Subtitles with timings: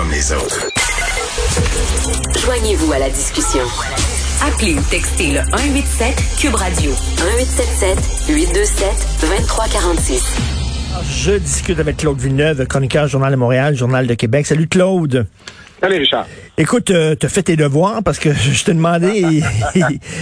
[0.00, 0.70] comme les autres.
[2.38, 3.60] Joignez-vous à la discussion.
[4.42, 7.98] Appelez ou textez le 187 Cube Radio 1877
[8.34, 8.88] 827
[9.20, 10.22] 2346.
[11.22, 14.46] Je discute avec Claude Villeneuve, chroniqueur Journal de Montréal, Journal de Québec.
[14.46, 15.26] Salut Claude.
[15.80, 16.26] Salut Richard.
[16.58, 19.40] Écoute, euh, tu fait tes devoirs parce que je t'ai demandé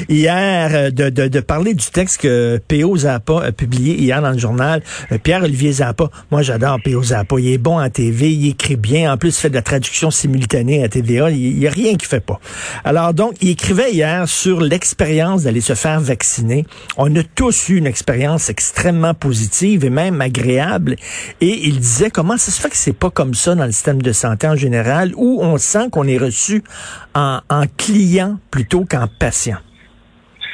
[0.08, 2.96] hier euh, de, de, de, parler du texte que P.O.
[2.96, 4.80] Zappa a publié hier dans le journal.
[5.10, 7.02] Euh, Pierre-Olivier Zappa, moi j'adore P.O.
[7.02, 7.40] Zappa.
[7.40, 9.12] Il est bon en TV, il écrit bien.
[9.12, 11.30] En plus, il fait de la traduction simultanée à TVA.
[11.30, 12.38] Il n'y a rien qu'il fait pas.
[12.84, 16.66] Alors donc, il écrivait hier sur l'expérience d'aller se faire vacciner.
[16.96, 20.94] On a tous eu une expérience extrêmement positive et même agréable.
[21.40, 24.00] Et il disait comment ça se fait que c'est pas comme ça dans le système
[24.00, 26.62] de santé en général, où on sent qu'on est reçu
[27.14, 27.40] en,
[27.76, 29.58] client plutôt qu'en patient.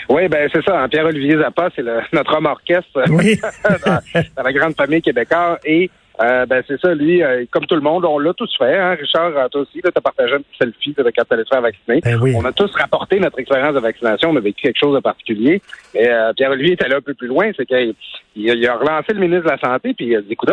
[0.08, 0.86] Oui, ben c'est ça.
[0.88, 5.58] Pierre-Olivier Zappa, c'est notre homme orchestre dans, la grande famille québécoise.
[5.64, 8.76] Et euh, ben c'est ça, lui, euh, comme tout le monde, on l'a tous fait.
[8.76, 11.44] Hein, Richard, euh, toi aussi, tu as partagé un petit selfie de quand tu allais
[11.44, 12.00] te faire vacciner.
[12.04, 14.30] Ben on a tous rapporté notre expérience de vaccination.
[14.30, 15.60] On a vécu quelque chose de particulier.
[15.94, 17.50] Et Pierre-Olivier est allé un peu plus loin.
[17.56, 17.94] C'est qu'il
[18.36, 20.50] il a relancé le ministre de la Santé, puis il a dit, écoute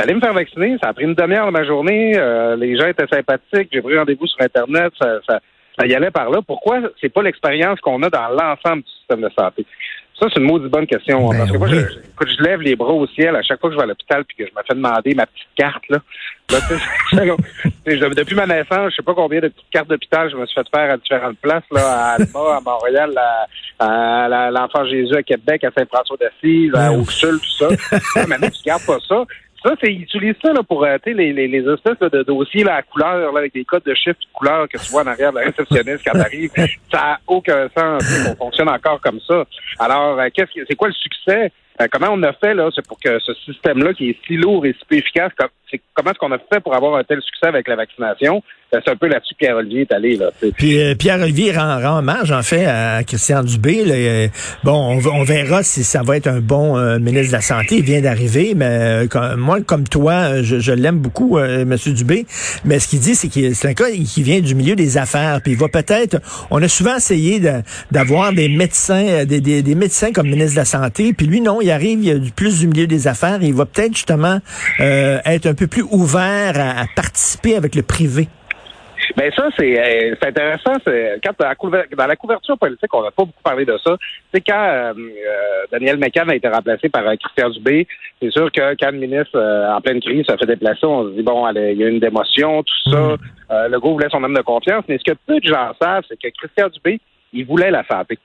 [0.00, 2.74] J'étais allé me faire vacciner, ça a pris une demi-heure de ma journée, euh, les
[2.74, 6.40] gens étaient sympathiques, j'ai pris rendez-vous sur Internet, ça, ça, y allait par là.
[6.46, 9.66] Pourquoi c'est pas l'expérience qu'on a dans l'ensemble du système de santé?
[10.18, 11.28] Ça, c'est une maudite bonne question.
[11.28, 13.68] Ben parce que moi, je, écoute, je lève les bras au ciel à chaque fois
[13.68, 15.84] que je vais à l'hôpital puis que je me fais demander ma petite carte.
[15.90, 15.98] Là.
[18.16, 20.66] depuis ma naissance, je sais pas combien de petites cartes d'hôpital je me suis fait
[20.74, 23.12] faire à différentes places, là, à Alma, à Montréal,
[23.78, 28.26] à, à l'Enfant Jésus à Québec, à Saint-François d'Assise, à Ursule, tout ça.
[28.26, 29.24] maintenant, tu gardes pas ça.
[29.62, 32.76] Ça, c'est ils utilisent ça là, pour euh, les, les, les espèces de dossiers là,
[32.76, 35.32] à couleur, là, avec des codes de chiffres de couleur que tu vois en arrière
[35.32, 36.50] de la réceptionniste quand t'arrives.
[36.90, 39.44] Ça n'a aucun sens qu'on fonctionne encore comme ça.
[39.78, 41.52] Alors, euh, qu'est-ce que c'est quoi le succès?
[41.80, 44.66] Euh, comment on a fait là, c'est pour que ce système-là qui est si lourd
[44.66, 45.32] et si efficace,
[45.94, 48.42] comment est-ce qu'on a fait pour avoir un tel succès avec la vaccination?
[48.72, 50.16] c'est un peu là-dessus que Pierre-Olivier est allé.
[50.16, 53.84] Là, Puis euh, Pierre-Olivier rend, hommage, en fait, à Christian Dubé.
[53.84, 54.28] Là,
[54.62, 57.76] bon, on, on, verra si ça va être un bon euh, ministre de la Santé.
[57.78, 61.74] Il vient d'arriver, mais euh, moi, comme toi, je, l'aime beaucoup, M.
[61.86, 62.26] Dubé.
[62.64, 65.40] Mais ce qu'il dit, c'est que c'est un cas qui vient du milieu des affaires.
[65.42, 66.20] Puis il va peut-être...
[66.50, 67.40] On a souvent essayé
[67.90, 71.12] d'avoir des médecins, des, médecins comme ministre de la Santé.
[71.12, 73.38] Puis lui, non, arrive il a plus du milieu des affaires.
[73.42, 74.38] il va peut-être justement
[74.78, 78.28] être un peu plus ouvert à participer avec le privé.
[79.16, 80.74] Ben ça, c'est euh, intéressant.
[81.24, 81.32] Quand
[81.96, 83.96] dans la couverture politique, on n'a pas beaucoup parlé de ça.
[84.32, 87.86] C'est quand euh, euh, Daniel McCann a été remplacé par Christian Dubé,
[88.22, 91.22] c'est sûr que quand le ministre en pleine crise se fait déplacer, on se dit
[91.22, 93.16] bon, il y a une démotion, tout ça.
[93.50, 93.70] Mm.
[93.70, 96.18] le groupe voulait son homme de confiance, mais ce que peu de gens savent, c'est
[96.18, 97.00] que Christian Dubé,
[97.32, 98.18] il voulait la santé.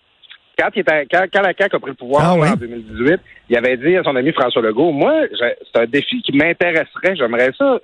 [0.58, 3.78] Quand, il était, quand, la CAQ a pris le pouvoir ah en 2018, il avait
[3.78, 7.80] dit à son ami François Legault, moi, c'est un défi qui m'intéresserait, j'aimerais ça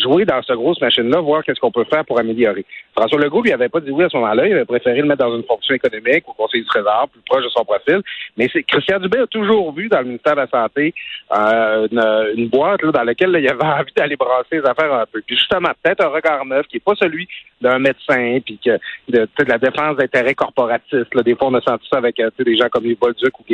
[0.00, 2.64] jouer dans cette grosse machine-là, voir qu'est-ce qu'on peut faire pour améliorer.
[2.96, 5.24] François Legault lui avait pas dit oui à ce moment-là, il avait préféré le mettre
[5.24, 8.00] dans une fonction économique au Conseil du Trésor, plus proche de son profil.
[8.36, 10.94] Mais c'est Christian Dubé a toujours vu dans le ministère de la Santé
[11.32, 11.88] euh,
[12.36, 15.20] une, boîte dans laquelle il avait envie d'aller brasser les affaires un peu.
[15.26, 17.28] Puis justement, peut-être un regard neuf qui est pas celui
[17.60, 21.14] d'un médecin, puis que de, de la défense d'intérêts corporatistes.
[21.14, 23.44] Là, des fois, on a senti ça avec euh, des gens comme Yves Bolduc ou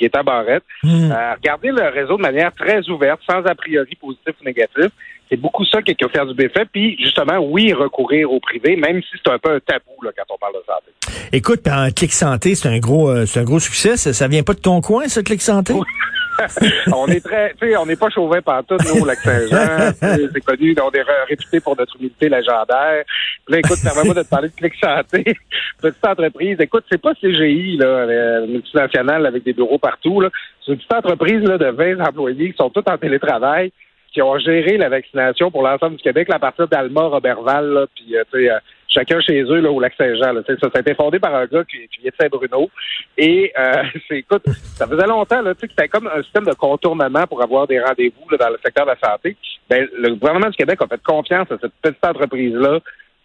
[0.00, 0.64] Gaétan Barrette.
[0.82, 1.10] Hmm.
[1.12, 4.88] Euh, regardez le réseau de manière très ouverte, sans a priori positif ou négatif.
[5.32, 6.68] C'est beaucoup ça qui a du BFF.
[6.70, 10.34] Puis, justement, oui, recourir au privé, même si c'est un peu un tabou là, quand
[10.34, 11.28] on parle de santé.
[11.32, 13.96] Écoute, en Clic Santé, c'est un gros euh, c'est un gros succès.
[13.96, 15.72] Ça, vient pas de ton coin, ce Clic Santé?
[16.94, 19.92] on est très, tu sais, on n'est pas chauvin par tout, nous, au Lac-Saint-Jean.
[20.34, 23.04] c'est connu, on est réputé pour notre humilité légendaire.
[23.46, 25.24] Puis là, écoute, permets-moi de te parler de Clic Santé.
[25.80, 26.58] Petite entreprise.
[26.60, 30.28] Écoute, c'est pas CGI, là, multinationale avec des bureaux partout, là.
[30.60, 33.72] C'est une petite entreprise, là, de 20 employés qui sont tous en télétravail
[34.12, 38.24] qui ont géré la vaccination pour l'ensemble du Québec à partir d'Alma, Robertval, puis euh,
[38.34, 38.58] euh,
[38.88, 40.34] chacun chez eux là, au Lac-Saint-Jean.
[40.46, 42.70] Ça, ça a été fondé par un gars qui, qui de Saint-Bruno.
[43.16, 47.42] Et euh, écoute, ça faisait longtemps là, que c'était comme un système de contournement pour
[47.42, 49.36] avoir des rendez-vous dans le secteur de la santé.
[49.70, 52.80] Ben, le gouvernement du Québec a fait confiance à cette petite entreprise-là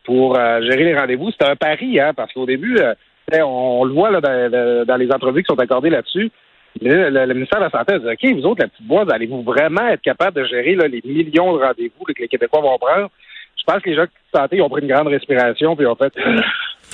[0.06, 1.32] pour gérer les rendez-vous.
[1.32, 2.80] C'était un pari, hein, parce qu'au début,
[3.34, 6.32] on, le voit là, dans les entrevues qui sont accordées là-dessus.
[6.82, 9.88] Le, ministère de la Santé a dit OK, vous autres, la petite boîte, allez-vous vraiment
[9.88, 13.10] être capable de gérer les millions de rendez-vous que les Québécois vont prendre?
[13.58, 16.14] Je pense que les gens de santé ont pris une grande respiration puis ont fait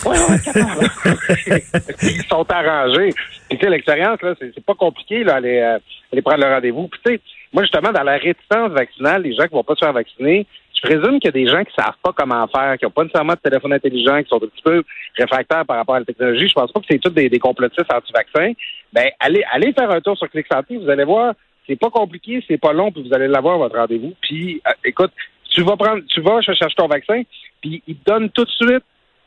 [0.06, 0.18] Ouais,
[2.02, 3.12] Ils sont arrangés.
[3.48, 5.78] Puis tu sais, l'expérience, là, c'est pas compliqué là, aller, euh,
[6.12, 6.88] aller prendre le rendez-vous.
[6.88, 7.22] Puis tu sais,
[7.54, 10.48] moi, justement, dans la réticence vaccinale, les gens qui vont pas se faire vacciner,
[10.84, 13.34] présume qu'il y a des gens qui savent pas comment faire, qui n'ont pas nécessairement
[13.34, 14.84] de téléphone intelligent, qui sont un petit peu
[15.18, 16.48] réfractaires par rapport à la technologie.
[16.48, 18.52] Je pense pas que c'est tous des, complotistes anti-vaccins.
[18.92, 21.34] Ben, allez, allez faire un tour sur Clic Santé, vous allez voir,
[21.68, 24.14] c'est pas compliqué, c'est pas long, puis vous allez l'avoir votre rendez-vous.
[24.22, 25.12] Puis, euh, écoute,
[25.50, 27.22] Tu vas prendre, tu vas chercher ton vaccin,
[27.62, 28.84] puis ils te donnent tout de suite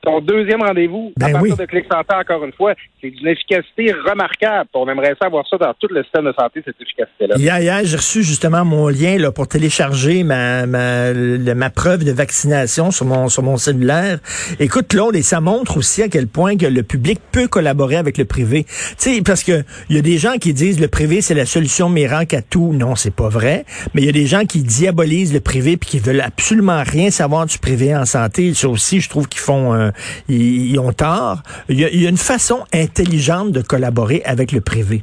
[0.06, 1.58] ton deuxième rendez-vous Ben à partir oui.
[1.58, 4.68] de Clic Santé, encore une fois, c'est d'une efficacité remarquable.
[4.74, 7.34] On aimerait ça avoir ça dans tout le système de santé, cette efficacité-là.
[7.36, 12.04] Hier, hier j'ai reçu justement mon lien là, pour télécharger ma, ma, le- ma preuve
[12.04, 14.18] de vaccination sur mon, sur mon cellulaire.
[14.60, 18.16] Écoute, Claude, et ça montre aussi à quel point que le public peut collaborer avec
[18.16, 18.64] le privé.
[18.64, 21.46] Tu sais, parce que il y a des gens qui disent le privé, c'est la
[21.46, 22.72] solution miracle à tout.
[22.72, 23.64] Non, c'est pas vrai.
[23.92, 27.10] Mais il y a des gens qui diabolisent le privé puis qui veulent absolument rien
[27.10, 28.54] savoir du privé en santé.
[28.54, 29.90] Ça aussi, je trouve qu'ils font, euh,
[30.28, 31.42] ils, ont tort.
[31.68, 35.02] Il y, a, une façon intelligente de collaborer avec le privé.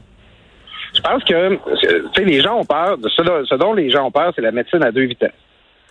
[0.96, 4.32] Je pense que, tu sais, les gens ont peur, ce, dont- les gens ont peur,
[4.36, 5.32] c'est la médecine à deux vitesses.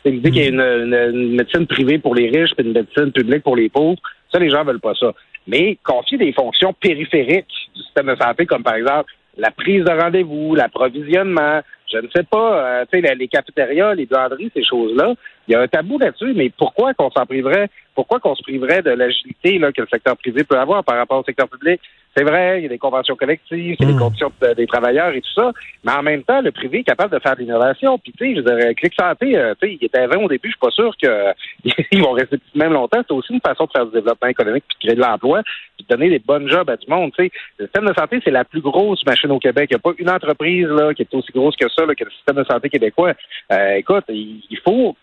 [0.02, 3.42] C'est l'idée qu'il y a une médecine privée pour les riches et une médecine publique
[3.42, 3.98] pour les pauvres.
[4.32, 5.12] Ça, les gens veulent pas ça.
[5.46, 9.90] Mais confier des fonctions périphériques du système de santé, comme par exemple la prise de
[9.90, 11.60] rendez-vous, l'approvisionnement,
[11.92, 15.14] je ne sais pas, euh, tu sais, les cafétérias, les buanderies, ces choses-là,
[15.46, 17.68] il y a un tabou là-dessus, mais pourquoi qu'on s'en priverait?
[17.94, 21.24] Pourquoi qu'on se priverait de l'agilité que le secteur privé peut avoir par rapport au
[21.24, 21.80] secteur public?
[22.14, 24.66] C'est vrai, il y a des conventions collectives, il y a des conditions de- des
[24.66, 25.50] travailleurs et tout ça,
[25.82, 27.98] mais en même temps, le privé est capable de faire de l'innovation.
[27.98, 30.28] Puis, tu sais, je dirais, Clic Santé, euh, tu sais, il était à 20 au
[30.28, 33.00] début, je suis pas sûr qu'ils vont rester même longtemps.
[33.06, 35.42] C'est aussi une façon de faire du développement économique, puis de créer de l'emploi,
[35.78, 37.12] puis de donner des bonnes jobs à du monde.
[37.18, 39.68] Tu sais, le système de santé, c'est la plus grosse machine au Québec.
[39.70, 42.04] Il n'y a pas une entreprise là, qui est aussi grosse que ça, là, que
[42.04, 43.14] le système de santé québécois.
[43.52, 44.94] Euh, écoute, il faut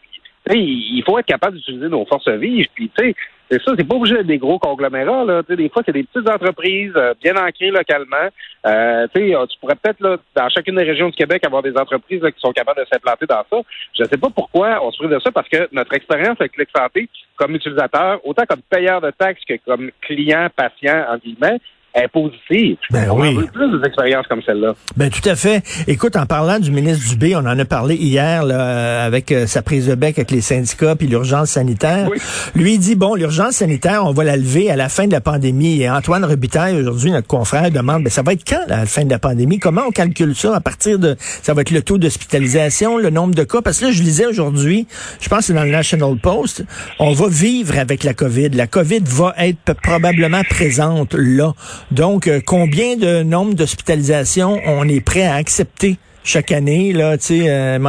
[0.48, 2.68] tu sais, il faut être capable d'utiliser nos forces vives.
[2.74, 3.16] Puis, tu sais,
[3.50, 5.25] c'est ça, c'est pas obligé d'être des gros conglomérats.
[5.25, 5.42] Là.
[5.48, 8.30] Des fois, c'est des petites entreprises euh, bien ancrées localement.
[8.68, 12.22] Euh, euh, tu pourrais peut-être, là, dans chacune des régions du Québec, avoir des entreprises
[12.22, 13.62] là, qui sont capables de s'implanter dans ça.
[13.98, 16.51] Je ne sais pas pourquoi on se prive de ça, parce que notre expérience avec
[16.51, 21.60] Clic Santé, comme utilisateur, autant comme payeur de taxes que comme client, patient, en guillemets,
[21.94, 22.77] est positive.
[22.91, 23.30] Ben on oui.
[23.30, 24.74] en veut plus d'expériences comme celle-là.
[24.95, 25.63] Ben tout à fait.
[25.88, 29.62] Écoute, en parlant du ministre Dubé, on en a parlé hier là, avec euh, sa
[29.62, 32.07] prise de bec avec les syndicats puis l'urgence sanitaire.
[32.12, 32.18] Oui.
[32.56, 35.21] Lui il dit bon, l'urgence sanitaire, on va la lever à la fin de la
[35.21, 35.81] pandémie.
[35.81, 39.09] Et Antoine Robitaille aujourd'hui, notre confrère, demande ben ça va être quand la fin de
[39.09, 39.59] la pandémie?
[39.59, 40.56] Comment on calcule ça?
[40.56, 43.62] À partir de ça va être le taux d'hospitalisation, le nombre de cas?
[43.62, 44.88] Parce que là, je lisais aujourd'hui,
[45.19, 46.63] je pense que c'est dans le National Post,
[47.00, 48.50] on va vivre avec la COVID.
[48.50, 51.53] La COVID va être probablement présente là.
[51.92, 57.80] Donc, euh, combien de nombre d'hospitalisations on est prêt à accepter chaque année, là, euh,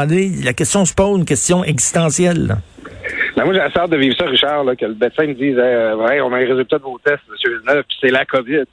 [0.44, 2.56] la question se pose, une question existentielle.
[3.36, 5.96] Ben, moi, j'ai hâte de vivre ça, Richard, là, que le médecin me dise euh,
[5.96, 7.34] ouais, on a les résultats de vos tests, M.
[7.44, 8.64] Villeneuve, puis c'est la COVID.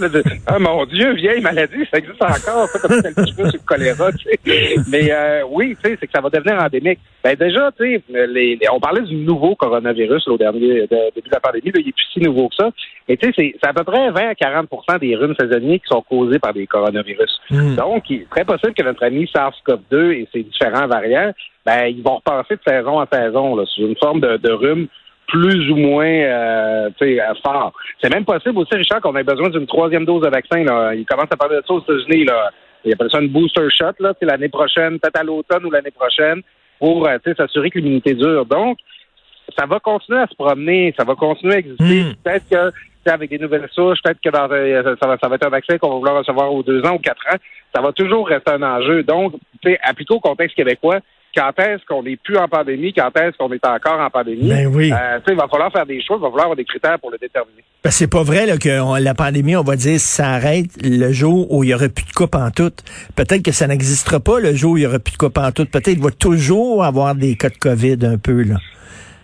[0.46, 3.66] ah mon Dieu, vieille maladie, ça existe encore, ça, comme un petit peu sur le
[3.66, 4.76] choléra, tu sais.
[4.90, 6.98] Mais euh, oui, tu sais, c'est que ça va devenir endémique.
[7.22, 11.14] Ben déjà, tu sais, les, les- on parlait du nouveau coronavirus là, au dernier de-
[11.14, 12.70] début de la pandémie, là, il est plus si nouveau que ça.
[13.08, 15.86] Et tu sais, c'est c'est à peu près 20 à 40% des rhumes saisonniers qui
[15.86, 17.40] sont causés par des coronavirus.
[17.50, 17.74] Mm.
[17.76, 21.32] Donc, il est très possible que notre ami SARS-CoV-2 et ses différents variants,
[21.66, 24.86] ben, ils vont repasser de saison en saison, là, sous une forme de, de rhume
[25.30, 27.72] plus ou moins euh, tu sais, fort.
[28.02, 30.64] C'est même possible aussi, Richard, qu'on ait besoin d'une troisième dose de vaccin.
[30.64, 30.94] Là.
[30.94, 32.26] Il commence à parler de ça aux États-Unis.
[32.84, 36.42] Ils appellent ça une booster shot, c'est l'année prochaine, peut-être à l'automne ou l'année prochaine,
[36.78, 38.46] pour euh, tu sais, s'assurer que l'immunité dure.
[38.46, 38.78] Donc,
[39.58, 42.04] ça va continuer à se promener, ça va continuer à exister.
[42.04, 42.14] Mm.
[42.24, 45.28] Peut-être que tu sais, avec des nouvelles souches, peut-être que dans, euh, ça, va, ça
[45.28, 47.36] va être un vaccin qu'on va vouloir recevoir aux deux ans ou quatre ans.
[47.74, 49.02] Ça va toujours rester un enjeu.
[49.02, 51.00] Donc, tu sais, appliqué au contexte québécois,
[51.34, 54.66] quand est-ce qu'on n'est plus en pandémie, quand est-ce qu'on est encore en pandémie, Ben
[54.66, 54.92] oui.
[54.92, 57.18] euh, il va falloir faire des choix, il va falloir avoir des critères pour le
[57.18, 57.62] déterminer.
[57.82, 61.12] Que c'est pas vrai là, que on- la pandémie, on va dire, ça arrête le
[61.12, 62.72] jour où il y aura plus de cas tout.
[63.16, 65.64] Peut-être que ça n'existera pas le jour où il y aura plus de cas tout.
[65.66, 68.42] Peut-être qu'il va toujours avoir des cas de COVID un peu.
[68.42, 68.56] là.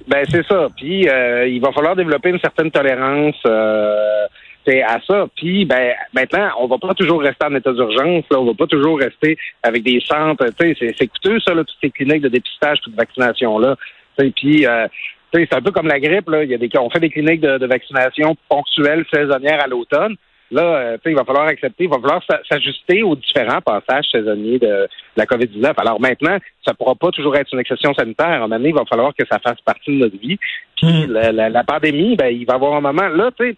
[0.08, 0.68] Ben c'est ça.
[0.76, 4.26] Puis euh, il va falloir développer une certaine tolérance euh,
[4.66, 5.26] c'est à ça.
[5.36, 8.24] Puis ben maintenant, on va pas toujours rester en état d'urgence.
[8.30, 10.44] Là, on va pas toujours rester avec des centres.
[10.46, 13.76] Tu sais, c'est, c'est coûteux ça, là, toutes ces cliniques de dépistage de vaccination là.
[14.18, 14.86] Puis euh,
[15.32, 16.28] tu sais, c'est un peu comme la grippe.
[16.28, 16.44] Là.
[16.44, 20.16] Il y a des, on fait des cliniques de, de vaccination ponctuelles, saisonnières à l'automne.
[20.52, 23.60] Là, euh, tu sais, il va falloir accepter, il va falloir s'a- s'ajuster aux différents
[23.60, 25.72] passages saisonniers de, de la COVID-19.
[25.76, 28.28] Alors maintenant, ça pourra pas toujours être une exception sanitaire.
[28.28, 30.38] À un moment donné, il va falloir que ça fasse partie de notre vie.
[30.76, 31.12] Puis Mm.
[31.12, 33.08] la, la- la pandémie, ben, il va y avoir un moment.
[33.08, 33.56] Là, tu sais,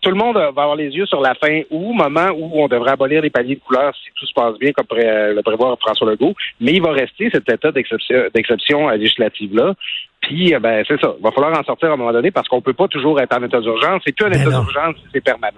[0.00, 2.90] tout le monde va avoir les yeux sur la fin ou moment où on devrait
[2.92, 5.76] abolir les paliers de couleurs si tout se passe bien, comme pré- euh, le prévoit
[5.80, 6.34] François Legault.
[6.60, 9.74] Mais il va rester cet état d'exception, euh, législative-là.
[10.20, 11.14] Puis, euh, ben, c'est ça.
[11.18, 13.36] Il va falloir en sortir à un moment donné parce qu'on peut pas toujours être
[13.36, 14.02] en état d'urgence.
[14.06, 15.56] C'est plus un Ben état d'urgence, c'est permanent.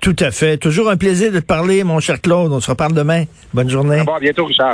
[0.00, 0.58] Tout à fait.
[0.58, 2.52] Toujours un plaisir de te parler, mon cher Claude.
[2.52, 3.24] On se reparle demain.
[3.54, 4.02] Bonne journée.
[4.04, 4.62] Bon, à bientôt, Richard.